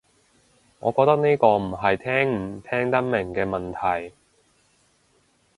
[0.79, 4.15] 我覺得呢個唔係聽唔聽得明嘅問題